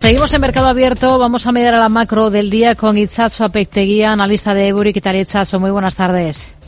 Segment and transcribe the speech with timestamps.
[0.00, 1.18] Seguimos en Mercado Abierto.
[1.18, 4.94] Vamos a mirar a la macro del día con Itzazo Apecteguía, analista de Ebury.
[4.94, 5.60] ¿Qué tal, Itzazo?
[5.60, 6.59] Muy buenas tardes.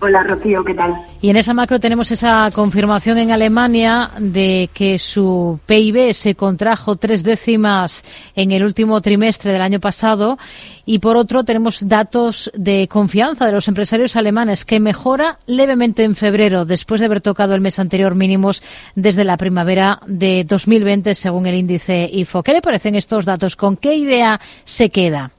[0.00, 0.94] Hola Rocío, ¿qué tal?
[1.20, 6.94] Y en esa macro tenemos esa confirmación en Alemania de que su PIB se contrajo
[6.94, 8.04] tres décimas
[8.36, 10.38] en el último trimestre del año pasado
[10.86, 16.14] y por otro tenemos datos de confianza de los empresarios alemanes que mejora levemente en
[16.14, 18.62] febrero después de haber tocado el mes anterior mínimos
[18.94, 22.44] desde la primavera de 2020 según el índice IFO.
[22.44, 23.56] ¿Qué le parecen estos datos?
[23.56, 25.32] ¿Con qué idea se queda?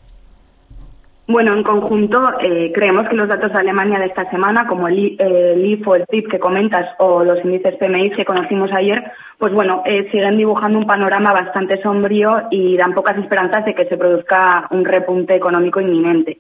[1.32, 5.16] Bueno, en conjunto eh, creemos que los datos de Alemania de esta semana, como el,
[5.20, 9.54] el IF o el PIB que comentas o los índices PMI que conocimos ayer, pues
[9.54, 13.96] bueno, eh, siguen dibujando un panorama bastante sombrío y dan pocas esperanzas de que se
[13.96, 16.40] produzca un repunte económico inminente.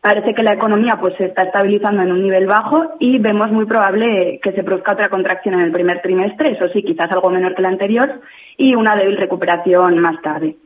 [0.00, 3.66] Parece que la economía pues se está estabilizando en un nivel bajo y vemos muy
[3.66, 7.54] probable que se produzca otra contracción en el primer trimestre, eso sí, quizás algo menor
[7.54, 8.20] que la anterior,
[8.56, 10.56] y una débil recuperación más tarde.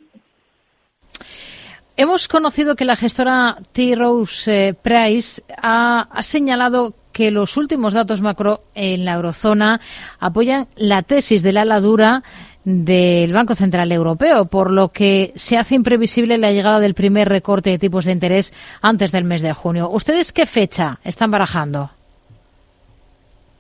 [2.00, 3.94] Hemos conocido que la gestora T.
[3.94, 9.82] Rose eh, Price ha, señalado que los últimos datos macro en la eurozona
[10.18, 12.22] apoyan la tesis de la ala dura
[12.64, 17.68] del Banco Central Europeo, por lo que se hace imprevisible la llegada del primer recorte
[17.68, 19.90] de tipos de interés antes del mes de junio.
[19.90, 21.90] ¿Ustedes qué fecha están barajando?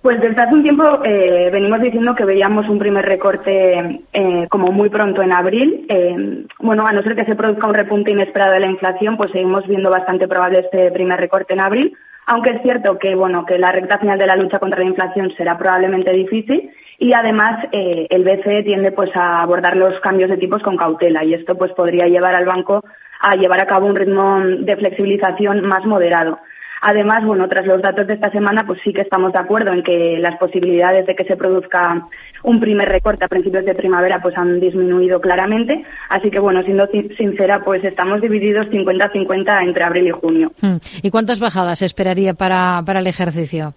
[0.02, 4.72] Pues desde hace un tiempo eh, venimos diciendo que veíamos un primer recorte eh, como
[4.72, 5.84] muy pronto en abril.
[5.90, 9.30] Eh, bueno, a no ser que se produzca un repunte inesperado de la inflación, pues
[9.30, 11.92] seguimos viendo bastante probable este primer recorte en abril.
[12.24, 15.32] Aunque es cierto que bueno que la recta final de la lucha contra la inflación
[15.36, 20.62] será probablemente difícil y además el BCE tiende pues a abordar los cambios de tipos
[20.62, 22.84] con cautela y esto pues podría llevar al banco
[23.20, 26.38] a llevar a cabo un ritmo de flexibilización más moderado.
[26.82, 29.82] Además, bueno, tras los datos de esta semana, pues sí que estamos de acuerdo en
[29.82, 32.06] que las posibilidades de que se produzca
[32.42, 35.84] un primer recorte a principios de primavera pues han disminuido claramente.
[36.08, 36.86] Así que, bueno, siendo
[37.18, 40.52] sincera, pues estamos divididos 50-50 entre abril y junio.
[40.60, 40.76] Hmm.
[41.02, 43.74] ¿Y cuántas bajadas esperaría para, para el ejercicio?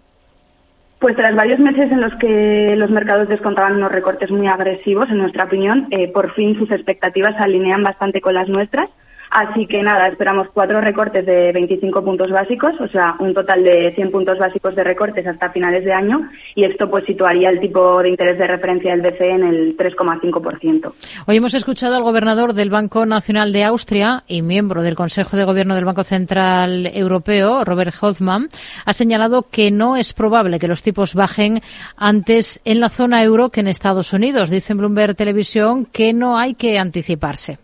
[0.99, 5.17] Pues tras varios meses en los que los mercados descontaban unos recortes muy agresivos, en
[5.17, 8.89] nuestra opinión, eh, por fin sus expectativas se alinean bastante con las nuestras.
[9.33, 13.91] Así que nada, esperamos cuatro recortes de 25 puntos básicos, o sea, un total de
[13.95, 18.03] 100 puntos básicos de recortes hasta finales de año y esto pues situaría el tipo
[18.03, 20.93] de interés de referencia del BCE en el 3,5%.
[21.25, 25.45] Hoy hemos escuchado al gobernador del Banco Nacional de Austria y miembro del Consejo de
[25.45, 28.49] Gobierno del Banco Central Europeo, Robert Hoffman,
[28.85, 31.61] ha señalado que no es probable que los tipos bajen
[31.97, 34.51] antes en la zona euro que en Estados Unidos.
[34.51, 37.62] Dice Bloomberg Televisión que no hay que anticiparse.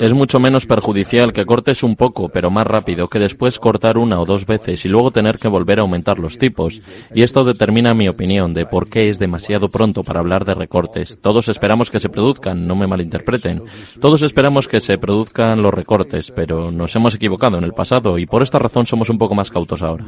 [0.00, 4.20] Es mucho menos perjudicial que cortes un poco, pero más rápido, que después cortar una
[4.20, 6.80] o dos veces y luego tener que volver a aumentar los tipos.
[7.12, 11.18] Y esto determina mi opinión de por qué es demasiado pronto para hablar de recortes.
[11.20, 13.62] Todos esperamos que se produzcan, no me malinterpreten.
[14.00, 18.26] Todos esperamos que se produzcan los recortes, pero nos hemos equivocado en el pasado y
[18.26, 20.04] por esta razón somos un poco más cautos ahora.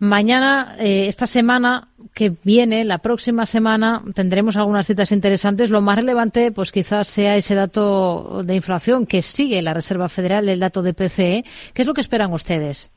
[0.00, 5.68] Mañana, eh, esta semana que viene, la próxima semana, tendremos algunas citas interesantes.
[5.68, 10.48] Lo más relevante, pues quizás sea ese dato de inflación que sigue la Reserva Federal,
[10.48, 11.44] el dato de PCE.
[11.74, 12.90] ¿Qué es lo que esperan ustedes?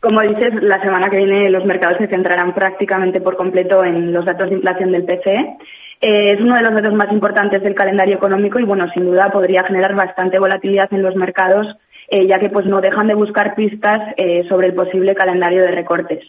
[0.00, 4.26] Como dices, la semana que viene los mercados se centrarán prácticamente por completo en los
[4.26, 5.56] datos de inflación del PCE.
[6.02, 9.30] Eh, es uno de los datos más importantes del calendario económico y, bueno, sin duda
[9.30, 11.74] podría generar bastante volatilidad en los mercados
[12.08, 15.70] eh, ya que pues no dejan de buscar pistas eh, sobre el posible calendario de
[15.70, 16.24] recortes.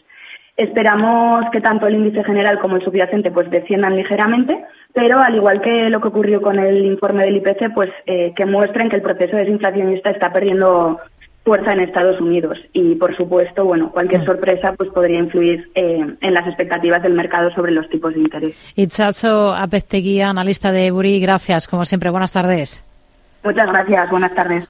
[0.58, 4.63] Esperamos que tanto el índice general como el subyacente pues desciendan ligeramente,
[4.94, 8.46] pero al igual que lo que ocurrió con el informe del IPC, pues eh, que
[8.46, 11.00] muestren que el proceso desinflacionista está perdiendo
[11.44, 14.25] fuerza en Estados Unidos y por supuesto, bueno, cualquier mm.
[14.25, 18.74] sorpresa pues podría influir en las expectativas del mercado sobre los tipos de interés.
[18.75, 22.84] Itzazo Apesteguía, analista de Ebury, gracias, como siempre, buenas tardes.
[23.44, 24.63] Muchas gracias, buenas tardes.